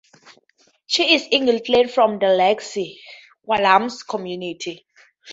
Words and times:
She 0.87 1.13
is 1.13 1.27
Eagle 1.29 1.59
Clan 1.59 1.87
from 1.87 2.17
the 2.17 2.25
Lax 2.29 2.75
Kw’alaams 3.45 4.03
community. 4.07 4.87